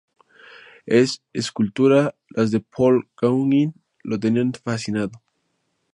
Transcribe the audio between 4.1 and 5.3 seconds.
tenían fascinado.